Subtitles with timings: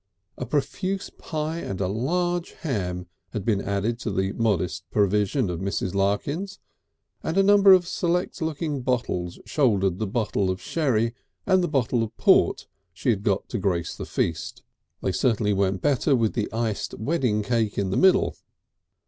[0.35, 5.59] A profuse pie and a large ham had been added to the modest provision of
[5.59, 5.93] Mrs.
[5.93, 6.57] Larkins,
[7.21, 11.13] and a number of select looking bottles shouldered the bottle of sherry
[11.45, 14.63] and the bottle of port she had got to grace the feast.
[15.01, 18.35] They certainly went better with the iced wedding cake in the middle.